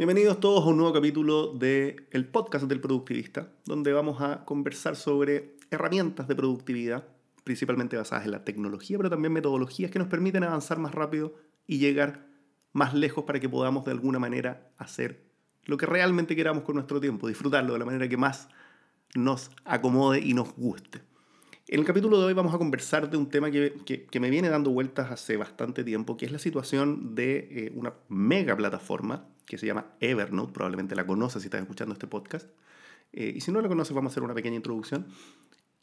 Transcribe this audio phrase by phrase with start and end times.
[0.00, 4.96] Bienvenidos todos a un nuevo capítulo del el podcast del productivista, donde vamos a conversar
[4.96, 7.06] sobre herramientas de productividad,
[7.44, 11.34] principalmente basadas en la tecnología, pero también metodologías que nos permiten avanzar más rápido
[11.66, 12.26] y llegar
[12.72, 15.22] más lejos para que podamos de alguna manera hacer
[15.66, 18.48] lo que realmente queramos con nuestro tiempo, disfrutarlo de la manera que más
[19.14, 21.02] nos acomode y nos guste.
[21.68, 24.70] En el capítulo de hoy vamos a conversar de un tema que, me viene dando
[24.70, 29.66] vueltas hace bastante tiempo, que es la situación de eh, una mega plataforma que se
[29.66, 32.48] llama Evernote, probablemente la conoces si estás escuchando este podcast,
[33.12, 35.08] eh, y si no la conoces vamos a hacer una pequeña introducción.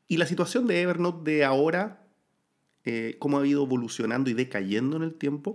[0.08, 2.08] Y la situación de Evernote de ahora,
[2.86, 5.54] eh, cómo ha ido evolucionando y decayendo en el tiempo,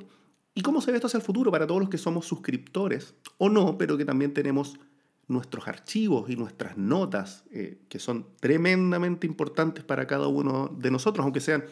[0.54, 3.48] y cómo se ve esto hacia el futuro para todos los que somos suscriptores o
[3.48, 4.78] no, pero que también tenemos
[5.26, 11.24] nuestros archivos y nuestras notas, eh, que son tremendamente importantes para cada uno de nosotros,
[11.24, 11.64] aunque sean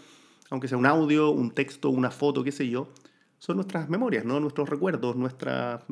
[0.48, 2.88] aunque sea un audio, un texto, una foto, qué sé yo,
[3.38, 4.40] son nuestras memorias, ¿no?
[4.40, 5.88] nuestros recuerdos, nuestras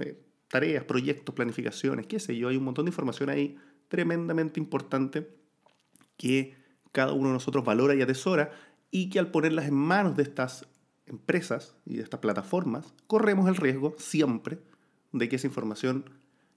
[0.49, 2.49] tareas, proyectos, planificaciones, qué sé yo.
[2.49, 3.57] Hay un montón de información ahí
[3.89, 5.29] tremendamente importante
[6.17, 6.57] que
[6.93, 8.51] cada uno de nosotros valora y atesora
[8.91, 10.67] y que al ponerlas en manos de estas
[11.07, 14.59] empresas y de estas plataformas, corremos el riesgo siempre
[15.13, 16.05] de que esa información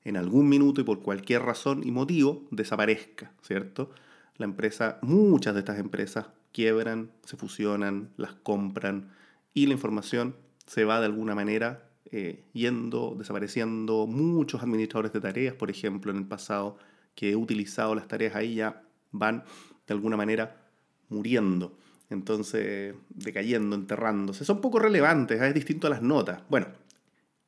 [0.03, 3.91] en algún minuto y por cualquier razón y motivo desaparezca, ¿cierto?
[4.37, 9.11] La empresa, muchas de estas empresas quiebran, se fusionan, las compran
[9.53, 14.07] y la información se va de alguna manera eh, yendo, desapareciendo.
[14.07, 16.77] Muchos administradores de tareas, por ejemplo, en el pasado,
[17.15, 19.43] que he utilizado las tareas ahí ya van
[19.87, 20.67] de alguna manera
[21.09, 21.77] muriendo.
[22.09, 24.45] Entonces, decayendo, enterrándose.
[24.45, 25.47] Son poco relevantes, ¿eh?
[25.47, 26.41] es distinto a las notas.
[26.49, 26.67] Bueno,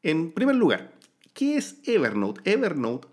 [0.02, 0.94] en primer lugar,
[1.34, 2.42] ¿Qué es Evernote?
[2.52, 3.08] Evernote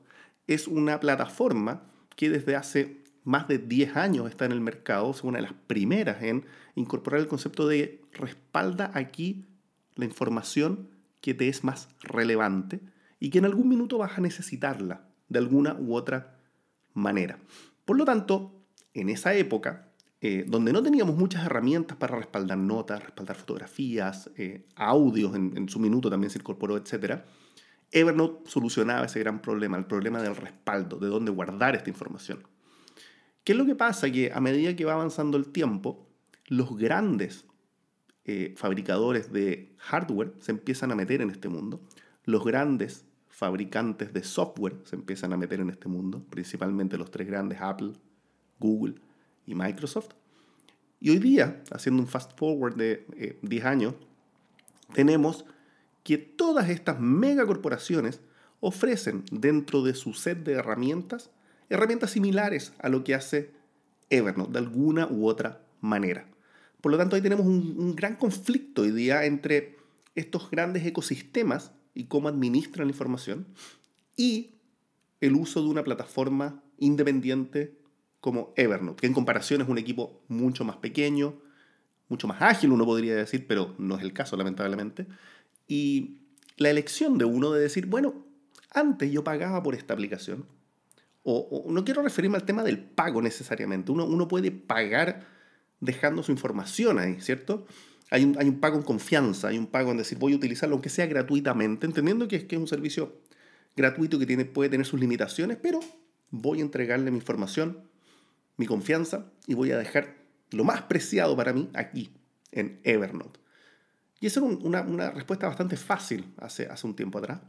[0.47, 1.85] es una plataforma
[2.17, 5.55] que desde hace más de 10 años está en el mercado, es una de las
[5.67, 9.47] primeras en incorporar el concepto de respalda aquí
[9.95, 10.91] la información
[11.21, 12.81] que te es más relevante
[13.19, 16.39] y que en algún minuto vas a necesitarla de alguna u otra
[16.95, 17.39] manera.
[17.85, 19.89] Por lo tanto, en esa época,
[20.21, 25.69] eh, donde no teníamos muchas herramientas para respaldar notas, respaldar fotografías, eh, audios, en, en,
[25.69, 27.23] su minuto también se incorporó, etc.,
[27.93, 32.47] Evernote solucionaba ese gran problema, el problema del respaldo, de dónde guardar esta información.
[33.43, 34.11] ¿Qué es lo que pasa?
[34.13, 36.07] Que a medida que va avanzando el tiempo,
[36.47, 37.47] los grandes
[38.25, 41.81] eh, fabricadores de hardware se empiezan a meter en este mundo,
[42.25, 47.27] los grandes fabricantes de software se empiezan a meter en este mundo, principalmente los tres
[47.27, 47.93] grandes, Apple,
[48.59, 48.95] Google
[49.47, 50.11] y Microsoft.
[51.01, 53.95] Y hoy día, haciendo un fast forward de 10 eh, años,
[54.93, 55.47] tenemos
[56.03, 58.21] que todas estas megacorporaciones
[58.61, 61.31] ofrecen dentro de su set de herramientas
[61.71, 63.53] herramientas similares a lo que hace
[64.11, 66.27] Evernote de alguna u otra manera.
[66.81, 69.77] Por lo tanto, ahí tenemos un, un gran conflicto hoy día entre
[70.15, 73.47] estos grandes ecosistemas y cómo administran la información
[74.17, 74.55] y
[75.21, 77.79] el uso de una plataforma independiente
[78.21, 81.35] como Evernote, que en comparación es un equipo mucho más pequeño,
[82.09, 85.07] mucho más ágil, uno podría decir, pero no es el caso, lamentablemente,
[85.67, 86.19] y
[86.57, 88.27] la elección de uno de decir, bueno,
[88.71, 90.45] antes yo pagaba por esta aplicación,
[91.23, 95.27] o, no quiero referirme al tema del pago necesariamente, uno, uno puede pagar
[95.81, 97.67] dejando su información ahí, ¿cierto?
[98.11, 100.75] Hay un, hay un, pago en confianza, hay un pago en decir voy a utilizarlo
[100.75, 103.21] aunque sea gratuitamente, entendiendo que es, que es un servicio
[103.77, 105.81] gratuito que tiene, puede tener sus limitaciones, pero
[106.31, 107.79] voy a entregarle mi información,
[108.57, 110.17] mi confianza y voy a dejar
[110.51, 112.13] lo más preciado para mí aquí,
[112.53, 113.41] en Evernote.
[114.21, 117.41] Y esa era una, una, respuesta bastante fácil hace, hace un tiempo atrás.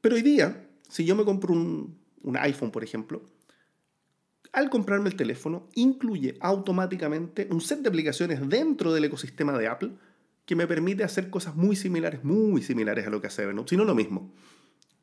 [0.00, 3.22] Pero hoy día, si yo me compro un, un iPhone, por ejemplo,
[4.54, 9.90] al comprarme el teléfono, incluye automáticamente un set de aplicaciones dentro del ecosistema de Apple
[10.46, 13.76] que me permite hacer cosas muy similares, muy similares a lo que hace Evernote, si
[13.76, 14.32] no lo mismo.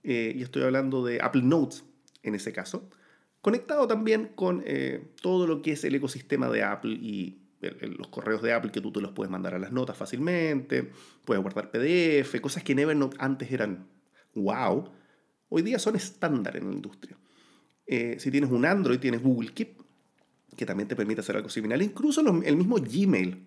[0.03, 1.83] Eh, y estoy hablando de Apple Notes
[2.23, 2.89] en ese caso,
[3.41, 8.41] conectado también con eh, todo lo que es el ecosistema de Apple y los correos
[8.41, 10.91] de Apple que tú te los puedes mandar a las notas fácilmente,
[11.25, 13.87] puedes guardar PDF, cosas que en Evernote antes eran
[14.33, 14.89] wow,
[15.49, 17.17] hoy día son estándar en la industria.
[17.85, 19.81] Eh, si tienes un Android, tienes Google Keep,
[20.55, 21.81] que también te permite hacer algo similar.
[21.81, 23.45] Incluso el mismo Gmail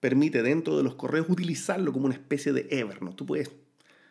[0.00, 3.16] permite dentro de los correos utilizarlo como una especie de Evernote.
[3.16, 3.50] Tú puedes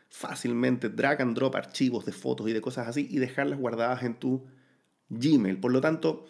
[0.10, 4.16] fácilmente drag and drop archivos de fotos y de cosas así y dejarlas guardadas en
[4.16, 4.46] tu
[5.10, 5.60] Gmail.
[5.60, 6.26] Por lo tanto,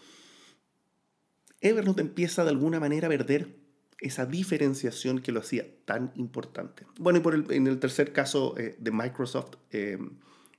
[1.61, 3.55] Evernote empieza de alguna manera a perder
[3.99, 6.85] esa diferenciación que lo hacía tan importante.
[6.99, 9.97] Bueno, y por el, en el tercer caso eh, de Microsoft, eh,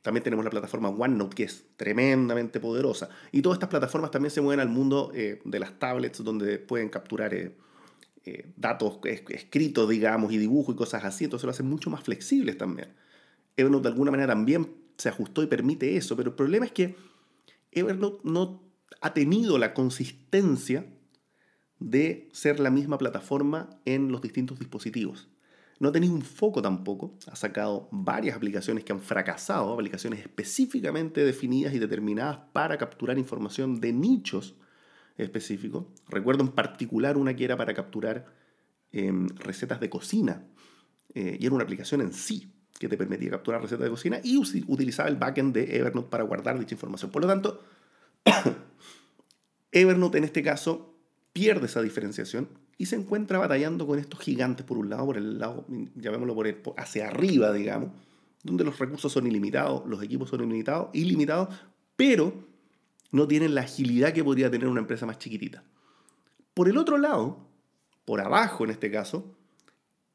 [0.05, 3.09] también tenemos la plataforma OneNote, que es tremendamente poderosa.
[3.33, 6.91] Y todas estas plataformas también se mueven al mundo eh, de las tablets, donde pueden
[6.91, 7.33] capturar
[8.55, 8.99] datos
[9.31, 11.25] escritos, digamos, y dibujos y cosas así.
[11.25, 12.91] Entonces lo hacen mucho más flexibles también.
[13.57, 16.97] Evernote de alguna manera también se ajustó y permite eso, pero el problema es que
[17.73, 18.63] Evernote no
[19.01, 20.85] ha tenido la consistencia
[21.79, 25.31] de ser la misma plataforma en los distintos dispositivos.
[25.81, 31.75] No tenido un foco tampoco, ha sacado varias aplicaciones que han fracasado, aplicaciones específicamente definidas
[31.75, 34.55] y determinadas para capturar información de nichos
[35.17, 35.87] específicos.
[36.09, 38.27] Recuerdo en particular una que era para capturar
[38.93, 40.45] em, recetas de cocina,
[41.15, 44.37] eh, y era una aplicación en sí que te permitía capturar recetas de cocina y
[44.37, 47.11] utilizaba el backend de Evernote para guardar dicha información.
[47.11, 47.63] Por lo tanto,
[49.73, 50.95] Evernote en este caso
[51.33, 52.49] pierde esa diferenciación
[52.79, 56.75] y se encuentra batallando con estos gigantes por un lado, por el lado, llamémoslo por,
[56.77, 57.91] hacia arriba, digamos,
[58.43, 61.49] donde los recursos son ilimitados, los equipos son ilimitados, ilimitados,
[61.97, 62.35] pero
[63.11, 65.63] no tienen la agilidad que podría tener una empresa más chiquitita.
[66.53, 67.39] Por el otro lado,
[68.05, 69.37] por abajo en este caso,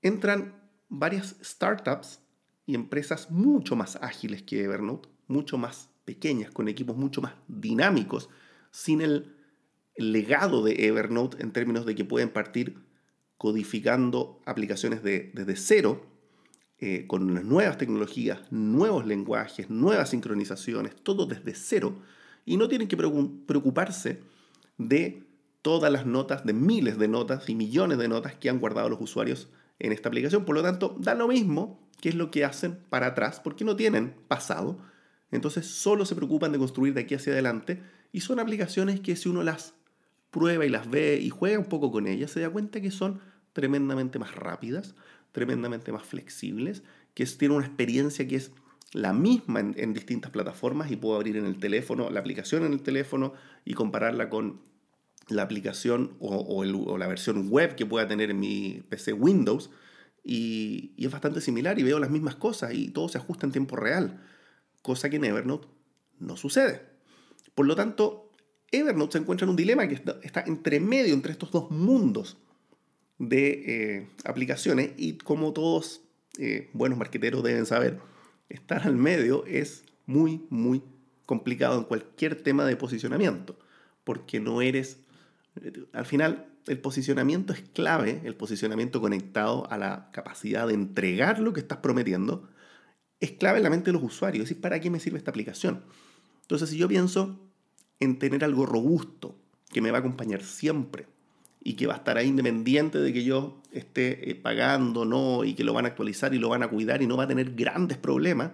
[0.02, 0.54] entran
[0.90, 2.20] varias startups
[2.66, 8.30] y empresas mucho más ágiles que Evernote, mucho más pequeñas, con equipos mucho más dinámicos,
[8.72, 9.36] sin el
[10.00, 12.78] legado de Evernote en términos de que pueden partir
[13.38, 16.06] codificando aplicaciones de, desde cero,
[16.80, 22.00] eh, con nuevas tecnologías, nuevos lenguajes, nuevas sincronizaciones, todo desde cero,
[22.46, 24.22] y no tienen que preocuparse
[24.78, 25.24] de
[25.62, 29.01] todas las notas, de miles de notas y millones de notas que han guardado los
[29.01, 29.50] usuarios
[29.80, 30.46] en esta aplicación.
[30.46, 33.75] Por lo tanto, da lo mismo qué es lo que hacen para atrás, porque no
[33.75, 34.80] tienen pasado.
[35.31, 39.30] Entonces solo se preocupan de construir de aquí hacia adelante y son aplicaciones que si
[39.30, 39.75] uno las
[40.31, 43.20] prueba y las ve y juega un poco con ellas, se da cuenta que son
[43.54, 44.96] tremendamente más rápidas,
[45.31, 46.84] tremendamente más flexibles,
[47.14, 48.52] que tienen una experiencia que es
[48.94, 52.81] la misma en, distintas plataformas y puedo abrir en el teléfono, la aplicación en el
[52.81, 53.34] teléfono
[53.66, 54.62] y compararla con
[55.28, 56.64] la aplicación o,
[56.98, 59.70] la versión web que pueda tener en mi PC Windows
[60.24, 63.52] y, y, es bastante similar y veo las mismas cosas y todo se ajusta en
[63.52, 64.24] tiempo real,
[64.82, 65.68] cosa que en Evernote
[66.20, 66.82] no sucede.
[67.54, 68.29] Por lo tanto,
[68.71, 72.38] Evernote se encuentra en un dilema que está, entre medio, entre estos dos mundos
[73.18, 73.63] de
[73.98, 76.01] eh, aplicaciones y como todos
[76.38, 78.00] eh, buenos marqueteros deben saber,
[78.48, 80.83] estar al medio es muy, muy
[81.25, 83.60] complicado en cualquier tema de posicionamiento,
[84.04, 85.00] porque no eres,
[85.94, 91.54] al final el posicionamiento es clave, el posicionamiento conectado a la capacidad de entregar lo
[91.54, 92.50] que estás prometiendo,
[93.19, 95.83] es clave en la mente de los usuarios, es ¿para qué me sirve esta aplicación?
[96.42, 97.49] Entonces, si yo pienso,
[98.00, 99.36] en tener algo robusto
[99.72, 101.07] que me va a acompañar siempre
[101.62, 105.54] y que va a estar ahí independiente de que yo esté eh, pagando, no, y
[105.54, 107.54] que lo van a actualizar y lo van a cuidar y no va a tener
[107.54, 108.51] grandes problemas,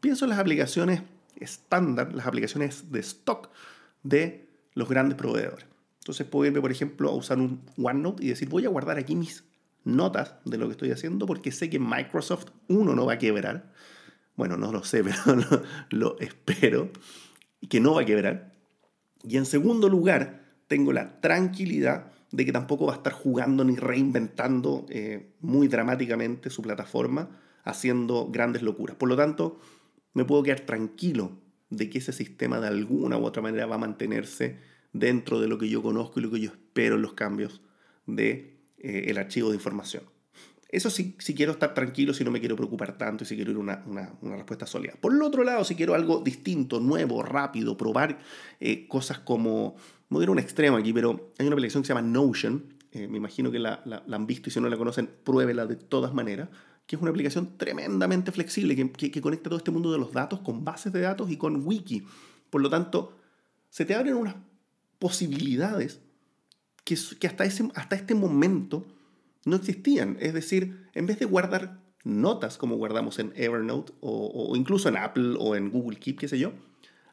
[0.00, 1.02] pienso en las aplicaciones
[1.36, 3.50] estándar, las aplicaciones de stock
[4.02, 5.66] de los grandes proveedores.
[6.00, 9.14] Entonces puedo irme, por ejemplo, a usar un OneNote y decir, voy a guardar aquí
[9.14, 9.44] mis
[9.84, 13.72] notas de lo que estoy haciendo porque sé que Microsoft, uno, no va a quebrar.
[14.36, 16.90] Bueno, no lo sé, pero lo, lo espero.
[17.68, 18.51] Que no va a quebrar.
[19.24, 23.76] Y en segundo lugar, tengo la tranquilidad de que tampoco va a estar jugando ni
[23.76, 27.28] reinventando eh, muy dramáticamente su plataforma,
[27.64, 28.96] haciendo grandes locuras.
[28.96, 29.60] Por lo tanto,
[30.14, 31.32] me puedo quedar tranquilo
[31.70, 34.58] de que ese sistema de alguna u otra manera va a mantenerse
[34.92, 37.62] dentro de lo que yo conozco y lo que yo espero en los cambios
[38.06, 40.04] del de, eh, archivo de información.
[40.72, 43.50] Eso sí, si quiero estar tranquilo, si no me quiero preocupar tanto y si quiero
[43.50, 44.94] ir una, una, una respuesta sólida.
[44.98, 48.18] Por el otro lado, si quiero algo distinto, nuevo, rápido, probar
[48.58, 49.76] eh, cosas como,
[50.08, 52.08] no voy a ir a un extremo aquí, pero hay una aplicación que se llama
[52.08, 55.66] Notion, eh, me imagino que la, la, han visto y si no la conocen, pruébela
[55.66, 56.48] de todas maneras,
[56.86, 60.12] que es una aplicación tremendamente flexible que, que, que conecta todo este mundo de los
[60.12, 62.06] datos con bases de datos y con wiki.
[62.48, 63.18] Por lo tanto,
[63.68, 64.36] se te abren unas
[64.98, 66.00] posibilidades
[66.82, 68.86] que, que hasta, ese, hasta este momento
[69.44, 70.16] no existían.
[70.20, 75.36] Es decir, en vez de guardar notas como guardamos en Evernote o, incluso en Apple
[75.38, 76.52] o en Google Keep, qué sé yo,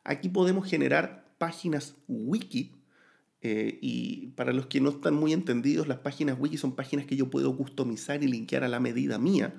[0.03, 2.73] aquí podemos generar páginas wiki.
[3.41, 7.15] Eh, y para los que no están muy entendidos, las páginas wiki son páginas que
[7.15, 9.53] yo puedo customizar y linkear a la medida mía.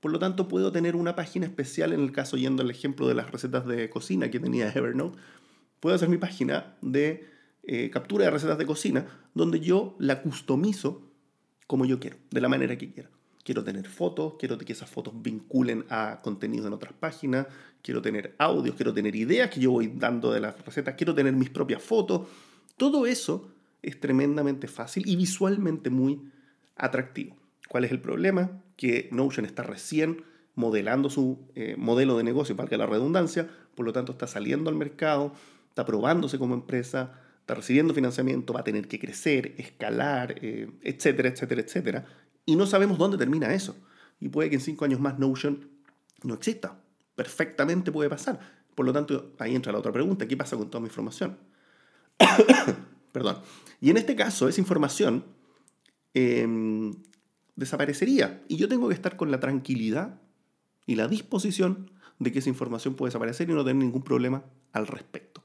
[0.00, 3.14] Por lo tanto, puedo tener una página especial, en el caso yendo al ejemplo de
[3.14, 5.18] las recetas de cocina que tenía Evernote,
[5.80, 7.26] puedo hacer mi página de
[7.64, 11.03] eh, captura de recetas de cocina, donde yo la customizo
[11.66, 13.10] como yo quiero, de la manera que quiera.
[13.44, 17.46] Quiero tener fotos, quiero que esas fotos vinculen a contenidos en otras páginas,
[17.82, 21.34] quiero tener audios, quiero tener ideas que yo voy dando de las recetas, quiero tener
[21.34, 22.26] mis propias fotos.
[22.78, 23.50] Todo eso
[23.82, 26.22] es tremendamente fácil y visualmente muy
[26.76, 27.36] atractivo.
[27.68, 28.62] ¿Cuál es el problema?
[28.76, 33.84] Que Notion está recién modelando su eh, modelo de negocio, para que la redundancia, por
[33.84, 35.34] lo tanto está saliendo al mercado,
[35.68, 41.28] está probándose como empresa, está recibiendo financiamiento, va a tener que crecer, escalar, eh, etcétera,
[41.28, 42.06] etcétera, etcétera.
[42.46, 43.76] Y no sabemos dónde termina eso.
[44.18, 45.68] Y puede que en cinco años más Notion
[46.22, 46.80] no exista.
[47.14, 48.40] Perfectamente puede pasar.
[48.74, 51.36] Por lo tanto, ahí entra la otra pregunta, ¿qué pasa con toda mi información?
[53.12, 53.40] Perdón.
[53.78, 55.26] Y en este caso, esa información
[56.14, 56.94] em,
[57.56, 58.42] desaparecería.
[58.48, 60.18] Y yo tengo que estar con la tranquilidad
[60.86, 64.86] y la disposición de que esa información puede desaparecer y no tener ningún problema al
[64.86, 65.43] respecto.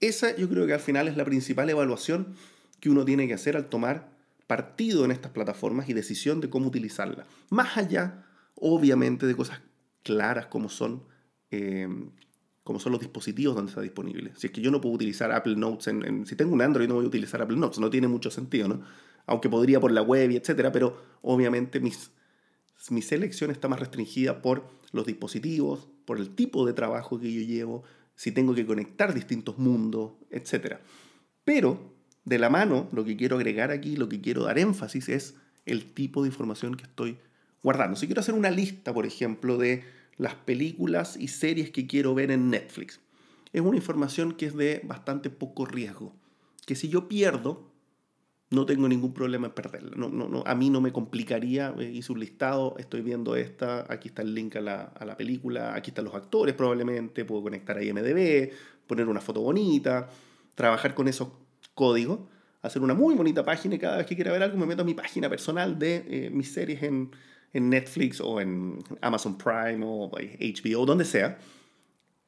[0.00, 2.34] Esa yo creo que al final es la principal evaluación
[2.80, 4.10] que uno tiene que hacer al tomar
[4.46, 7.26] partido en estas plataformas y decisión de cómo utilizarlas.
[7.50, 8.24] Más allá,
[8.54, 9.60] obviamente, de cosas
[10.02, 11.02] claras como son,
[11.50, 12.10] em,
[12.64, 14.32] como son los dispositivos donde está disponible.
[14.36, 15.92] Si es que yo no puedo utilizar Apple Notes,
[16.24, 18.82] si tengo un Android no voy a utilizar Apple Notes, no tiene mucho sentido, ¿no?
[19.26, 22.10] Aunque podría por la web y etcétera, pero obviamente mis,
[22.90, 27.42] mi selección está más restringida por los dispositivos, por el tipo de trabajo que yo
[27.42, 27.84] llevo,
[28.18, 30.78] si tengo que conectar distintos mundos, etc.
[31.44, 31.94] Pero,
[32.24, 35.94] de la mano, lo que quiero agregar aquí, lo que quiero dar énfasis es el
[35.94, 37.18] tipo de información que estoy
[37.62, 37.94] guardando.
[37.96, 39.84] Si quiero hacer una lista, por ejemplo, de
[40.16, 42.98] las películas y series que quiero ver en Netflix,
[43.52, 46.12] es una información que es de bastante poco riesgo.
[46.66, 47.70] Que si yo pierdo,
[48.50, 49.92] no tengo ningún problema en perderla.
[49.96, 53.84] No, no, no, a mí no me complicaría, eh, hice un listado, estoy viendo esta,
[53.92, 57.42] aquí está el link a la, a la, película, aquí están los actores probablemente, puedo
[57.42, 58.50] conectar a IMDB,
[58.86, 60.08] poner una foto bonita,
[60.54, 61.28] trabajar con esos
[61.74, 62.20] códigos,
[62.62, 64.84] hacer una muy bonita página y cada vez que quiera ver algo me meto a
[64.84, 67.10] mi página personal de eh, mis series en,
[67.52, 71.38] en Netflix o en Amazon Prime o HBO, donde sea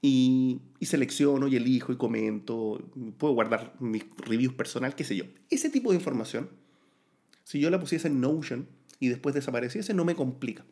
[0.03, 2.83] y, selecciono y elijo y comento,
[3.19, 5.25] puedo guardar mis reviews personal, qué sé yo.
[5.51, 6.51] Ese tipo de información,
[7.45, 8.67] si yo la pusiese en Notion
[8.99, 10.65] y después desapareciese, no me complica.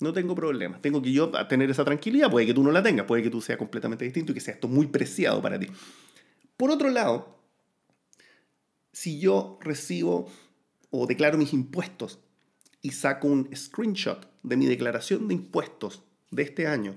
[0.00, 0.80] No tengo problema.
[0.80, 2.30] Tengo que yo tener esa tranquilidad.
[2.30, 4.54] Puede que tú no la tengas, puede que tú seas completamente distinto y que sea
[4.54, 5.68] esto muy preciado para ti.
[6.56, 7.38] Por otro lado,
[8.92, 10.30] si yo recibo
[10.90, 12.20] o declaro mis impuestos
[12.82, 16.96] y saco un screenshot de mi declaración de impuestos de este año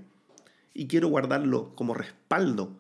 [0.77, 2.79] y quiero guardarlo como respaldo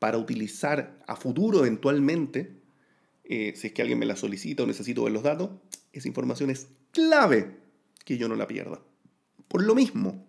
[0.00, 2.60] para utilizar a futuro eventualmente,
[3.22, 5.50] eh, si es que alguien me la solicita o necesito ver los datos,
[5.92, 7.56] esa información es clave
[8.04, 8.82] que yo no la pierda.
[9.46, 10.26] Por lo mismo,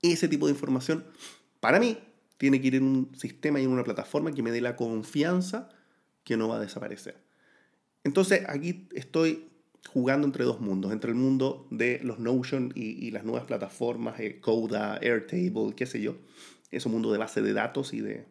[0.00, 1.04] ese tipo de información,
[1.60, 1.98] para mí,
[2.38, 5.68] tiene que ir en un sistema y en una plataforma que me dé la confianza
[6.24, 7.18] que no va a desaparecer.
[8.04, 9.50] Entonces, aquí estoy
[9.88, 14.40] jugando entre dos mundos, entre el mundo de los Notion y, las nuevas plataformas, eh,
[14.40, 16.16] Coda, Airtable, qué sé yo,
[16.70, 18.26] es un mundo de base de datos y de,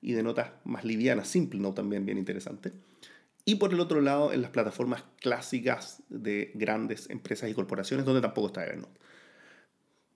[0.00, 2.72] y de notas más livianas, simple, no también bien interesante.
[3.44, 8.20] Y por el otro lado, en las plataformas clásicas de grandes empresas y corporaciones, donde
[8.20, 8.98] tampoco está Evernote.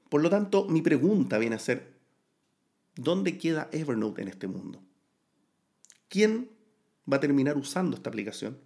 [0.09, 1.95] Por lo tanto, mi pregunta viene a ser,
[2.97, 4.83] ¿dónde queda Evernote en este mundo?
[6.09, 6.51] ¿Quién
[7.11, 8.59] va a terminar usando esta aplicación?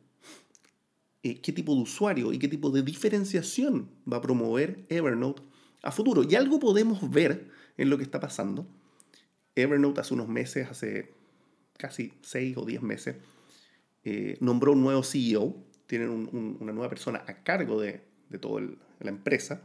[1.24, 5.42] Eh, qué tipo de usuario y qué tipo de diferenciación va a promover Evernote
[5.82, 6.22] a futuro.
[6.22, 8.66] Y algo podemos ver en lo que está pasando.
[9.54, 11.14] Evernote hace unos meses, hace
[11.78, 13.16] casi 6 o 10 meses,
[14.04, 16.10] eh, nombró un nuevo CEO, tienen
[16.60, 18.62] una nueva persona a cargo de, de toda
[19.00, 19.62] la empresa,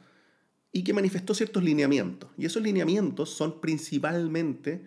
[0.71, 2.29] y que manifestó ciertos lineamientos.
[2.37, 4.85] Y esos lineamientos son principalmente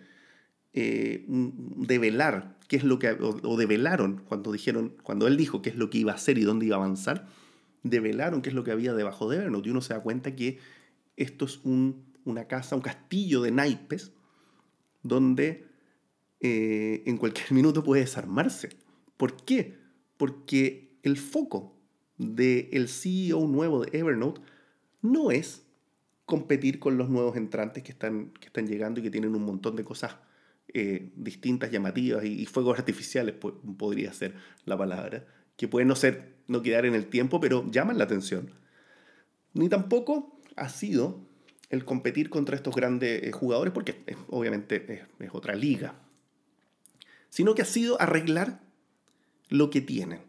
[0.73, 5.75] eh, develar qué es lo que, o, develaron cuando dijeron, cuando él dijo qué es
[5.75, 7.27] lo que iba a hacer y dónde iba a avanzar,
[7.83, 10.57] develaron qué es lo que había debajo de Evernote y uno se da cuenta que
[11.15, 14.11] esto es un, una casa, un castillo de naipes
[15.03, 15.67] donde
[16.39, 18.69] eh, en cualquier minuto puede desarmarse.
[19.17, 19.77] ¿Por qué?
[20.17, 21.77] Porque el foco
[22.17, 24.41] del CEO nuevo de Evernote
[25.03, 25.63] no es
[26.25, 29.75] competir con los nuevos entrantes que están, que están llegando y que tienen un montón
[29.75, 30.15] de cosas
[30.73, 34.33] eh, distintas, llamativas y, fuegos artificiales, podría ser
[34.65, 35.25] la palabra,
[35.55, 38.49] que pueden no, ser, no quedar en el tiempo, pero llaman la atención.
[39.53, 41.21] Ni tampoco ha sido
[41.69, 45.95] el competir contra estos grandes eh, jugadores, porque obviamente es, otra liga,
[47.29, 48.59] sino que ha sido arreglar
[49.49, 50.21] lo que tienen.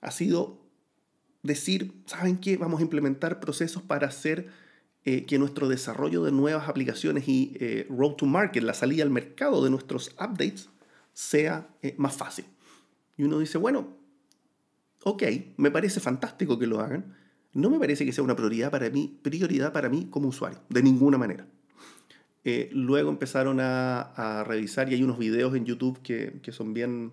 [0.00, 0.58] Ha sido
[1.42, 2.56] decir, ¿saben qué?
[2.56, 4.48] Vamos a implementar procesos para hacer
[5.08, 9.10] eh, que nuestro desarrollo de nuevas aplicaciones y eh, road to market, la salida al
[9.10, 10.68] mercado de nuestros updates,
[11.12, 12.44] sea eh, más fácil.
[13.16, 13.96] Y uno dice, bueno,
[15.04, 15.22] ok,
[15.58, 17.14] me parece fantástico que lo hagan.
[17.52, 20.82] No me parece que sea una prioridad para mí, prioridad para mí como usuario, de
[20.82, 21.46] ninguna manera.
[22.72, 27.12] luego empezaron a, revisar y hay unos videos en YouTube que, que son bien,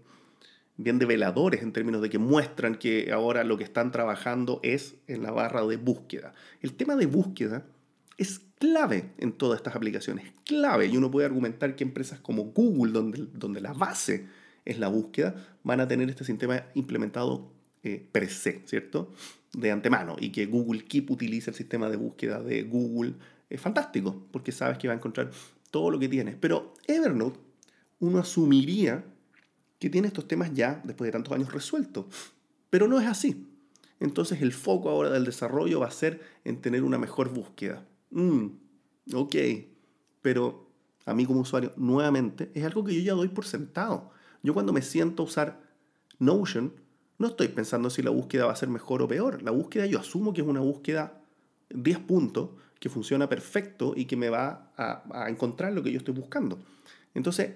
[0.78, 5.22] bien develadores en términos de que muestran que ahora lo que están trabajando es en
[5.22, 6.34] la barra de búsqueda.
[6.64, 7.68] El tema de búsqueda
[8.18, 10.88] es clave en todas estas aplicaciones, clave.
[10.88, 14.28] Y uno puede argumentar que empresas como Google, donde, donde la base
[14.66, 17.52] es la búsqueda, van a tener este sistema implementado
[17.84, 19.12] eh, per se, ¿cierto?
[19.52, 20.16] De antemano.
[20.20, 23.14] Y que Google Keep utiliza el sistema de búsqueda de Google
[23.50, 25.30] es fantástico, porque sabes que va a encontrar
[25.70, 26.36] todo lo que tienes.
[26.40, 27.40] Pero Evernote,
[28.00, 29.04] uno asumiría
[29.80, 32.06] que tiene estos temas ya, después de tantos años, resueltos.
[32.70, 33.46] Pero no es así.
[34.00, 37.86] Entonces el foco ahora del desarrollo va a ser en tener una mejor búsqueda.
[38.14, 38.48] Mm,
[39.14, 39.36] ok,
[40.22, 40.70] pero
[41.06, 44.12] a mí como usuario, nuevamente, es algo que yo ya doy por sentado.
[44.42, 45.62] Yo cuando me siento a usar
[46.20, 46.74] Notion,
[47.18, 49.42] no estoy pensando si la búsqueda va a ser mejor o peor.
[49.42, 51.22] La búsqueda yo asumo que es una búsqueda
[51.70, 55.98] 10 puntos, que funciona perfecto y que me va a, a encontrar lo que yo
[55.98, 56.60] estoy buscando.
[57.14, 57.56] Entonces,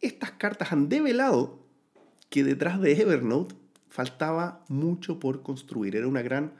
[0.00, 1.60] estas cartas han develado
[2.28, 3.54] que detrás de Evernote
[3.88, 5.94] faltaba mucho por construir.
[5.94, 6.54] Era una gran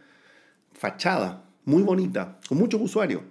[0.73, 3.23] fachada, muy bonita, con muchos usuarios.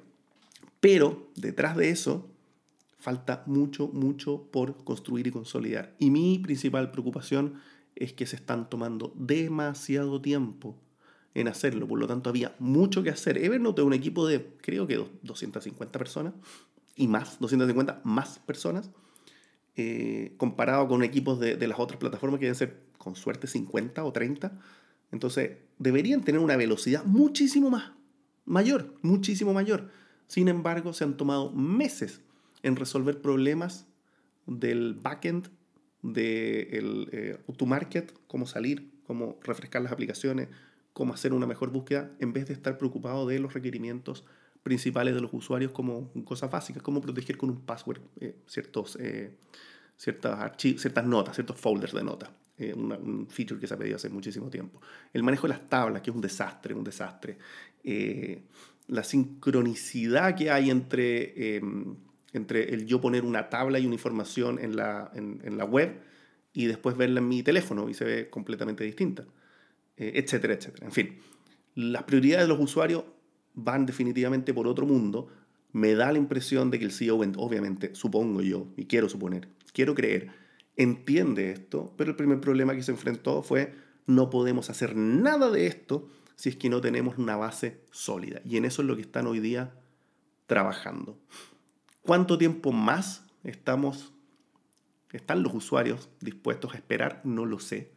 [0.80, 2.30] Pero detrás de eso
[3.00, 5.96] falta mucho, mucho por construir y consolidar.
[6.00, 7.56] Y mi principal preocupación
[7.96, 10.78] es que se están tomando demasiado tiempo
[11.34, 11.88] en hacerlo.
[11.88, 13.38] Por lo tanto, había mucho que hacer.
[13.38, 16.34] Evernote es un equipo de, creo que 250 personas
[16.96, 18.92] y más, 250 más personas,
[19.76, 24.04] eh, comparado con equipos de, de las otras plataformas que deben ser, con suerte, 50
[24.04, 24.60] o 30.
[25.12, 27.92] Entonces, deberían tener una velocidad muchísimo más
[28.46, 29.90] mayor, muchísimo mayor.
[30.28, 32.22] Sin embargo, se han tomado meses
[32.64, 33.88] en resolver problemas
[34.46, 35.50] del backend,
[36.02, 40.50] del de eh, market cómo salir, cómo refrescar las aplicaciones,
[40.94, 44.26] cómo hacer una mejor búsqueda, en vez de estar preocupado de los requerimientos
[44.64, 49.38] principales de los usuarios como cosas básicas, como proteger con un password eh, ciertos, eh,
[49.98, 52.30] ciertas, ciertas notas, ciertos folders de notas.
[52.74, 54.82] Un feature que se ha pedido hace muchísimo tiempo.
[55.14, 57.38] El manejo de las tablas, que es un desastre, un desastre.
[58.88, 61.96] la sincronicidad que hay entre em,
[62.34, 66.02] entre el yo poner una tabla y una información en la, en, la web
[66.54, 69.26] y después verla en mi teléfono y se ve completamente distinta,
[69.98, 70.86] eh, etcétera, etcétera.
[70.86, 71.18] En fin,
[71.76, 73.04] las prioridades de los usuarios
[73.54, 75.28] van definitivamente por otro mundo.
[75.74, 79.96] Me da la impresión de que el CEO, obviamente, supongo yo, y quiero suponer, quiero
[79.96, 80.30] creer,
[80.76, 83.74] entiende esto, pero el primer problema que se enfrentó fue
[84.06, 88.42] no podemos hacer nada de esto si es que no tenemos una base sólida.
[88.44, 89.74] Y en eso es lo que están hoy día
[90.48, 91.18] trabajando.
[92.02, 94.12] ¿Cuánto tiempo más estamos,
[95.12, 97.22] están los usuarios dispuestos a esperar?
[97.24, 97.92] No lo sé.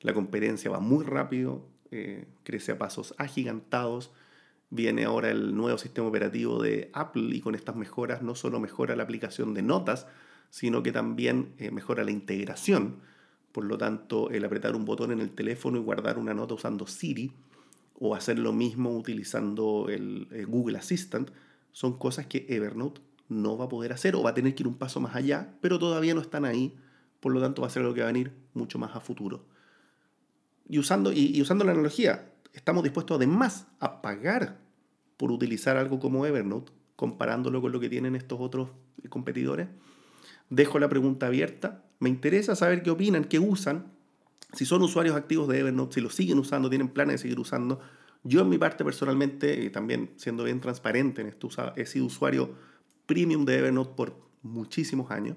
[0.00, 4.12] La competencia va muy rápido, eh, crece a pasos agigantados.
[4.70, 8.96] Viene ahora el nuevo sistema operativo de Apple y con estas mejoras no solo mejora
[8.96, 10.06] la aplicación de notas,
[10.50, 12.96] sino que también eh, mejora la integración.
[13.52, 16.86] Por lo tanto, el apretar un botón en el teléfono y guardar una nota usando
[16.86, 17.32] Siri
[17.98, 21.30] o hacer lo mismo utilizando el eh, Google Assistant
[21.72, 24.66] son cosas que Evernote no va a poder hacer o va a tener que ir
[24.66, 26.76] un paso más allá, pero todavía no están ahí,
[27.20, 29.44] por lo tanto va a ser algo que va a venir mucho más a futuro.
[30.68, 34.58] Y usando, y, usando la analogía, estamos dispuestos además a pagar
[35.16, 38.70] por utilizar algo como Evernote, comparándolo con lo que tienen estos otros
[39.08, 39.68] competidores.
[40.50, 41.84] Dejo la pregunta abierta.
[41.98, 43.92] Me interesa saber qué opinan, qué usan,
[44.52, 47.80] si son usuarios activos de Evernote, si lo siguen usando, tienen planes de seguir usando.
[48.24, 52.54] Yo en mi parte personalmente, y también siendo bien transparente en esto, he sido usuario
[53.06, 55.36] premium de Evernote por muchísimos años.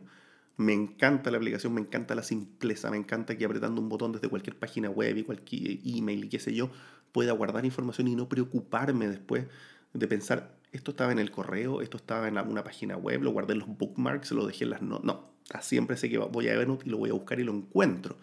[0.58, 4.30] Me encanta la aplicación, me encanta la simpleza, me encanta que apretando un botón desde
[4.30, 6.70] cualquier página web y cualquier email y qué sé yo,
[7.12, 9.46] pueda guardar información y no preocuparme después
[9.94, 13.54] de pensar, esto estaba en el correo, esto estaba en alguna página web, lo guardé
[13.54, 15.30] en los bookmarks, lo dejé en las no, no,
[15.62, 18.18] siempre sé que voy a Evernote y lo voy a buscar y lo encuentro.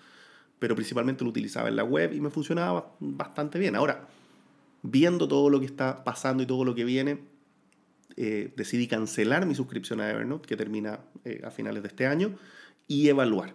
[0.58, 3.76] Pero principalmente lo utilizaba en la web y me funcionaba bastante bien.
[3.76, 4.08] Ahora,
[4.82, 7.20] viendo todo lo que está pasando y todo lo que viene,
[8.16, 12.36] eh, decidí cancelar mi suscripción a Evernote, que termina eh, a finales de este año,
[12.86, 13.54] y evaluar.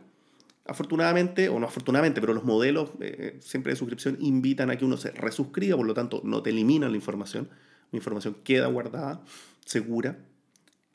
[0.65, 4.97] Afortunadamente, o no afortunadamente, pero los modelos eh, siempre de suscripción invitan a que uno
[4.97, 7.49] se resuscriba, por lo tanto no te eliminan la información,
[7.91, 9.21] la información queda guardada,
[9.65, 10.17] segura,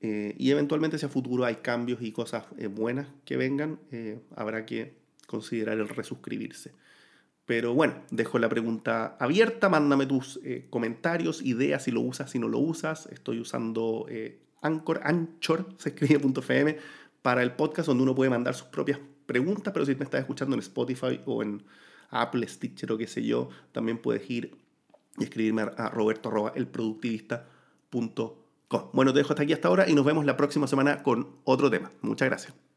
[0.02, 3.78] y eventualmente si a futuro hay cambios y cosas buenas que vengan,
[4.34, 4.94] habrá que
[5.26, 6.72] considerar el resuscribirse.
[7.50, 12.38] Pero bueno, dejo la pregunta abierta, mándame tus eh, comentarios, ideas, si lo usas, si
[12.38, 13.06] no lo usas.
[13.06, 16.78] Estoy usando eh, Anchor, Anchor, se escribe.fm,
[17.22, 20.54] para el podcast donde uno puede mandar sus propias preguntas, pero si me estás escuchando
[20.54, 21.64] en Spotify o en
[22.10, 24.56] Apple, Stitcher o qué sé yo, también puedes ir
[25.18, 28.90] y escribirme a roberto.elproductivista.com.
[28.92, 31.70] Bueno, te dejo hasta aquí hasta ahora y nos vemos la próxima semana con otro
[31.70, 31.90] tema.
[32.02, 32.69] Muchas gracias.